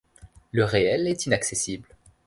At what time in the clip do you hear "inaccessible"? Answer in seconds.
1.27-1.95